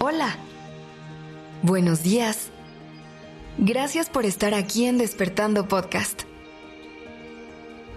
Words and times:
Hola. 0.00 0.36
Buenos 1.62 2.02
días. 2.02 2.50
Gracias 3.58 4.10
por 4.10 4.26
estar 4.26 4.52
aquí 4.52 4.86
en 4.86 4.98
Despertando 4.98 5.68
Podcast. 5.68 6.22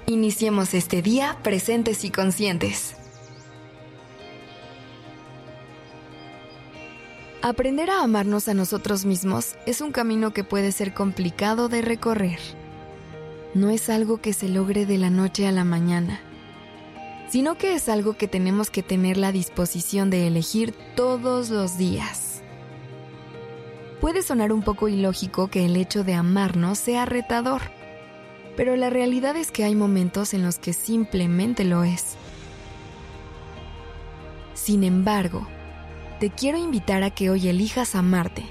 Iniciemos 0.06 0.74
este 0.74 1.02
día 1.02 1.38
presentes 1.44 2.06
y 2.06 2.12
conscientes. 2.12 2.96
Aprender 7.42 7.90
a 7.90 8.04
amarnos 8.04 8.48
a 8.48 8.54
nosotros 8.54 9.06
mismos 9.06 9.56
es 9.66 9.82
un 9.82 9.92
camino 9.92 10.34
que 10.34 10.44
puede 10.44 10.72
ser 10.72 10.94
complicado 10.94 11.68
de 11.68 11.82
recorrer. 11.82 12.40
No 13.54 13.70
es 13.70 13.90
algo 13.90 14.22
que 14.22 14.34
se 14.34 14.48
logre 14.48 14.86
de 14.86 14.98
la 14.98 15.10
noche 15.10 15.48
a 15.48 15.52
la 15.52 15.64
mañana 15.64 16.22
sino 17.30 17.58
que 17.58 17.76
es 17.76 17.90
algo 17.90 18.14
que 18.14 18.28
tenemos 18.28 18.70
que 18.70 18.84
tener 18.84 19.18
la 19.18 19.32
disposición 19.32 20.10
de 20.10 20.28
elegir 20.28 20.74
todos 20.96 21.50
los 21.50 21.78
días. 21.78 22.42
Puede 24.00 24.22
sonar 24.22 24.54
un 24.54 24.62
poco 24.62 24.88
ilógico 24.88 25.48
que 25.48 25.66
el 25.66 25.76
hecho 25.76 26.04
de 26.04 26.14
amarnos 26.14 26.78
sea 26.78 27.06
retador, 27.06 27.62
pero 28.56 28.76
la 28.76 28.90
realidad 28.90 29.36
es 29.36 29.52
que 29.52 29.64
hay 29.64 29.76
momentos 29.76 30.34
en 30.34 30.44
los 30.44 30.60
que 30.60 30.74
simplemente 30.74 31.64
lo 31.64 31.84
es. 31.84 32.16
Sin 34.54 34.84
embargo, 34.84 35.48
te 36.20 36.30
quiero 36.30 36.58
invitar 36.58 37.04
a 37.04 37.10
que 37.10 37.30
hoy 37.30 37.48
elijas 37.48 37.96
amarte, 37.96 38.46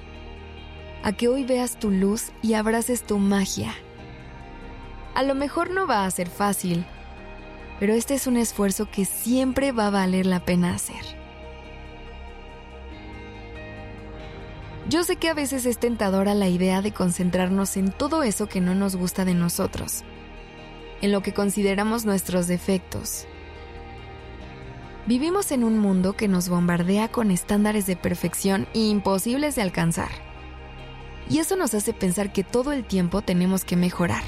a 1.03 1.13
que 1.13 1.29
hoy 1.29 1.45
veas 1.45 1.79
tu 1.79 1.91
luz 1.91 2.31
y 2.43 2.55
abraces 2.55 3.05
tu 3.05 3.19
magia. 3.19 3.75
A 5.15 5.23
lo 5.23 5.35
mejor 5.35 5.71
no 5.71 5.87
va 5.87 6.05
a 6.05 6.11
ser 6.11 6.29
fácil, 6.29 6.85
pero 7.79 7.95
este 7.95 8.15
es 8.15 8.27
un 8.27 8.37
esfuerzo 8.37 8.91
que 8.91 9.05
siempre 9.05 9.73
va 9.73 9.89
a 9.89 9.91
valer 9.91 10.27
la 10.27 10.41
pena 10.41 10.75
hacer. 10.75 11.17
Yo 14.89 15.03
sé 15.03 15.17
que 15.17 15.29
a 15.29 15.35
veces 15.35 15.67
es 15.67 15.79
tentadora 15.79 16.35
la 16.35 16.49
idea 16.49 16.81
de 16.81 16.93
concentrarnos 16.93 17.77
en 17.77 17.91
todo 17.91 18.23
eso 18.23 18.49
que 18.49 18.61
no 18.61 18.75
nos 18.75 18.95
gusta 18.95 19.25
de 19.25 19.35
nosotros, 19.35 20.05
en 21.03 21.11
lo 21.11 21.23
que 21.23 21.35
consideramos 21.35 22.05
nuestros 22.05 22.47
defectos. 22.47 23.27
Vivimos 25.07 25.51
en 25.51 25.65
un 25.65 25.79
mundo 25.79 26.15
que 26.15 26.29
nos 26.29 26.49
bombardea 26.49 27.09
con 27.09 27.33
estándares 27.33 27.87
de 27.87 27.97
perfección 27.97 28.69
imposibles 28.75 29.57
de 29.57 29.63
alcanzar. 29.63 30.11
Y 31.29 31.39
eso 31.39 31.57
nos 31.57 31.75
hace 31.75 31.93
pensar 31.93 32.33
que 32.33 32.45
todo 32.45 32.73
el 32.73 32.85
tiempo 32.85 33.23
tenemos 33.23 33.65
que 33.65 33.77
mejorar, 33.77 34.23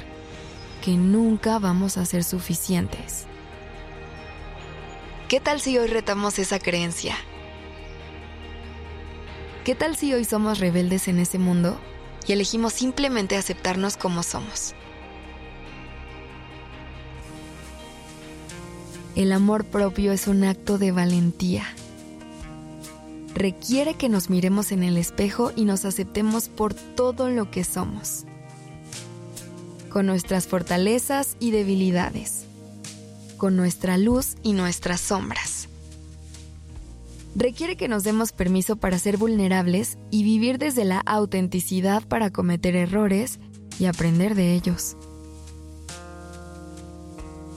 que 0.84 0.96
nunca 0.96 1.60
vamos 1.60 1.96
a 1.98 2.04
ser 2.04 2.24
suficientes. 2.24 3.26
¿Qué 5.28 5.40
tal 5.40 5.60
si 5.60 5.76
hoy 5.76 5.88
retamos 5.88 6.38
esa 6.38 6.58
creencia? 6.58 7.14
¿Qué 9.62 9.74
tal 9.74 9.94
si 9.94 10.14
hoy 10.14 10.24
somos 10.24 10.58
rebeldes 10.58 11.06
en 11.06 11.18
ese 11.18 11.38
mundo 11.38 11.78
y 12.26 12.32
elegimos 12.32 12.72
simplemente 12.72 13.36
aceptarnos 13.36 13.98
como 13.98 14.22
somos? 14.22 14.74
El 19.16 19.32
amor 19.32 19.66
propio 19.66 20.12
es 20.12 20.28
un 20.28 20.44
acto 20.44 20.78
de 20.78 20.92
valentía. 20.92 21.66
Requiere 23.34 23.96
que 23.96 24.08
nos 24.08 24.30
miremos 24.30 24.72
en 24.72 24.82
el 24.82 24.96
espejo 24.96 25.52
y 25.54 25.66
nos 25.66 25.84
aceptemos 25.84 26.48
por 26.48 26.72
todo 26.72 27.28
lo 27.28 27.50
que 27.50 27.64
somos, 27.64 28.24
con 29.90 30.06
nuestras 30.06 30.46
fortalezas 30.46 31.36
y 31.38 31.50
debilidades 31.50 32.47
con 33.38 33.56
nuestra 33.56 33.96
luz 33.96 34.36
y 34.42 34.52
nuestras 34.52 35.00
sombras. 35.00 35.68
Requiere 37.34 37.76
que 37.76 37.88
nos 37.88 38.04
demos 38.04 38.32
permiso 38.32 38.76
para 38.76 38.98
ser 38.98 39.16
vulnerables 39.16 39.96
y 40.10 40.24
vivir 40.24 40.58
desde 40.58 40.84
la 40.84 40.98
autenticidad 41.00 42.02
para 42.02 42.30
cometer 42.30 42.74
errores 42.76 43.38
y 43.78 43.86
aprender 43.86 44.34
de 44.34 44.54
ellos. 44.54 44.96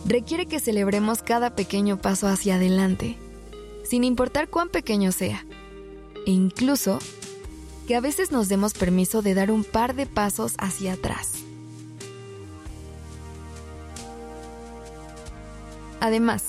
Requiere 0.05 0.45
que 0.45 0.59
celebremos 0.59 1.23
cada 1.23 1.55
pequeño 1.55 1.97
paso 1.97 2.27
hacia 2.27 2.55
adelante, 2.55 3.17
sin 3.83 4.03
importar 4.03 4.49
cuán 4.49 4.69
pequeño 4.69 5.11
sea, 5.11 5.45
e 6.25 6.31
incluso 6.31 6.99
que 7.87 7.95
a 7.95 8.01
veces 8.01 8.31
nos 8.31 8.49
demos 8.49 8.73
permiso 8.73 9.21
de 9.21 9.33
dar 9.33 9.51
un 9.51 9.63
par 9.63 9.95
de 9.95 10.05
pasos 10.05 10.53
hacia 10.57 10.93
atrás. 10.93 11.43
Además, 16.01 16.44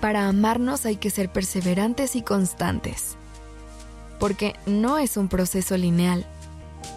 para 0.00 0.28
amarnos 0.28 0.84
hay 0.84 0.96
que 0.96 1.08
ser 1.08 1.32
perseverantes 1.32 2.14
y 2.14 2.20
constantes, 2.20 3.16
porque 4.20 4.54
no 4.66 4.98
es 4.98 5.16
un 5.16 5.28
proceso 5.28 5.78
lineal, 5.78 6.26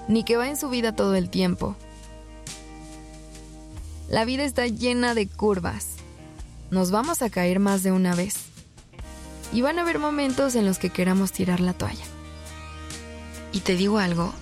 ni 0.09 0.25
que 0.25 0.35
va 0.35 0.49
en 0.49 0.57
su 0.57 0.69
vida 0.69 0.93
todo 0.93 1.15
el 1.15 1.29
tiempo. 1.29 1.77
La 4.09 4.25
vida 4.25 4.43
está 4.43 4.67
llena 4.67 5.13
de 5.13 5.27
curvas. 5.27 5.95
Nos 6.69 6.91
vamos 6.91 7.21
a 7.21 7.29
caer 7.29 7.59
más 7.59 7.81
de 7.81 7.93
una 7.93 8.13
vez. 8.13 8.35
Y 9.53 9.61
van 9.61 9.79
a 9.79 9.83
haber 9.83 9.99
momentos 9.99 10.55
en 10.55 10.65
los 10.65 10.79
que 10.79 10.89
queramos 10.89 11.31
tirar 11.31 11.61
la 11.61 11.73
toalla. 11.73 12.05
Y 13.53 13.61
te 13.61 13.77
digo 13.77 13.99
algo, 13.99 14.33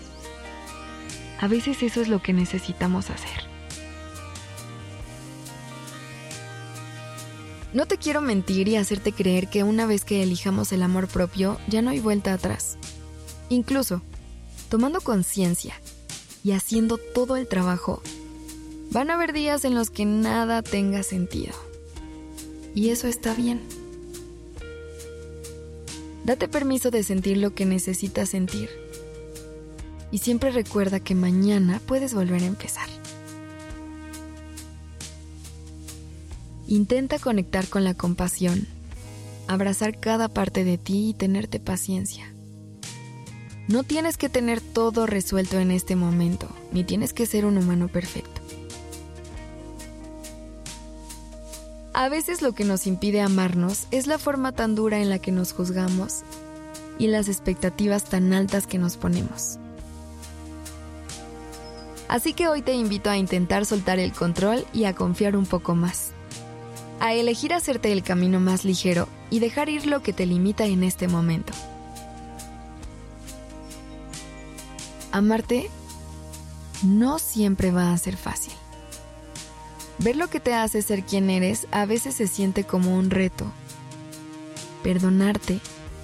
a 1.40 1.48
veces 1.48 1.84
eso 1.84 2.02
es 2.02 2.08
lo 2.08 2.22
que 2.22 2.34
necesitamos 2.34 3.12
hacer. 3.12 3.35
No 7.76 7.86
te 7.88 7.98
quiero 7.98 8.22
mentir 8.22 8.70
y 8.70 8.78
hacerte 8.78 9.12
creer 9.12 9.50
que 9.50 9.64
una 9.64 9.86
vez 9.86 10.06
que 10.06 10.24
elijamos 10.24 10.72
el 10.72 10.82
amor 10.82 11.10
propio 11.10 11.60
ya 11.68 11.82
no 11.82 11.90
hay 11.90 12.00
vuelta 12.00 12.32
atrás. 12.32 12.78
Incluso, 13.50 14.02
tomando 14.70 15.02
conciencia 15.02 15.74
y 16.42 16.54
haciendo 16.54 16.98
todo 16.98 17.36
el 17.36 17.50
trabajo, 17.50 18.02
van 18.92 19.10
a 19.10 19.16
haber 19.16 19.34
días 19.34 19.66
en 19.66 19.76
los 19.76 19.90
que 19.90 20.06
nada 20.06 20.62
tenga 20.62 21.04
sentido. 21.04 21.54
Y 22.74 22.92
eso 22.92 23.10
está 23.10 23.34
bien. 23.34 23.62
Date 26.24 26.48
permiso 26.48 26.92
de 26.92 27.04
sentir 27.04 27.36
lo 27.36 27.54
que 27.56 27.66
necesitas 27.66 28.30
sentir. 28.30 28.70
Y 30.12 30.20
siempre 30.20 30.52
recuerda 30.52 31.02
que 31.02 31.14
mañana 31.14 31.82
puedes 31.86 32.14
volver 32.14 32.42
a 32.42 32.46
empezar. 32.46 32.88
Intenta 36.76 37.20
conectar 37.20 37.70
con 37.70 37.86
la 37.86 37.94
compasión, 37.94 38.68
abrazar 39.48 39.98
cada 39.98 40.28
parte 40.28 40.66
de 40.66 40.78
ti 40.78 41.08
y 41.08 41.14
tenerte 41.14 41.62
paciencia. 41.62 42.34
No 43.70 43.84
tienes 43.84 44.18
que 44.18 44.28
tener 44.28 44.60
todo 44.60 45.06
resuelto 45.06 45.58
en 45.58 45.72
este 45.72 45.96
momento, 45.96 46.50
ni 46.74 46.84
tienes 46.84 47.14
que 47.14 47.28
ser 47.28 47.46
un 47.46 47.58
humano 47.58 47.88
perfecto. 47.88 48.42
A 51.94 52.10
veces 52.10 52.42
lo 52.42 52.52
que 52.52 52.66
nos 52.66 52.88
impide 52.88 53.22
amarnos 53.22 53.88
es 53.92 54.06
la 54.06 54.18
forma 54.18 54.52
tan 54.52 54.76
dura 54.76 55.02
en 55.02 55.10
la 55.10 55.20
que 55.20 55.32
nos 55.32 55.54
juzgamos 55.54 56.24
y 57.00 57.08
las 57.08 57.30
expectativas 57.30 58.04
tan 58.04 58.34
altas 58.34 58.68
que 58.68 58.80
nos 58.80 58.98
ponemos. 58.98 59.60
Así 62.10 62.34
que 62.34 62.50
hoy 62.50 62.62
te 62.62 62.74
invito 62.74 63.10
a 63.10 63.16
intentar 63.16 63.66
soltar 63.66 63.98
el 63.98 64.12
control 64.12 64.66
y 64.74 64.84
a 64.84 64.94
confiar 64.94 65.38
un 65.38 65.46
poco 65.46 65.74
más. 65.74 66.12
A 67.00 67.14
elegir 67.14 67.54
hacerte 67.54 67.92
el 67.92 68.04
camino 68.04 68.40
más 68.40 68.66
ligero 68.66 69.08
y 69.30 69.40
dejar 69.40 69.70
ir 69.70 69.86
lo 69.86 70.02
que 70.02 70.14
te 70.14 70.26
limita 70.26 70.66
en 70.66 70.84
este 70.84 71.08
momento. 71.08 71.54
Amarte 75.12 75.70
no 76.84 77.20
siempre 77.20 77.72
va 77.72 77.94
a 77.94 77.98
ser 77.98 78.18
fácil. 78.18 78.54
Ver 79.98 80.16
lo 80.16 80.30
que 80.30 80.40
te 80.40 80.54
hace 80.54 80.82
ser 80.82 81.04
quien 81.04 81.30
eres 81.30 81.68
a 81.72 81.86
veces 81.86 82.16
se 82.16 82.28
siente 82.28 82.64
como 82.64 82.98
un 82.98 83.10
reto. 83.10 83.46
Perdonarte 84.84 85.60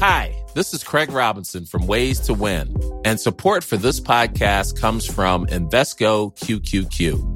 Hi, 0.00 0.32
this 0.54 0.74
is 0.74 0.82
Craig 0.82 1.12
Robinson 1.12 1.66
from 1.66 1.86
Ways 1.86 2.18
to 2.26 2.34
Win, 2.34 2.74
and 3.04 3.16
support 3.18 3.62
for 3.62 3.78
this 3.78 4.00
podcast 4.00 4.80
comes 4.80 5.06
from 5.06 5.46
Invesco 5.46 6.36
QQQ. 6.36 7.35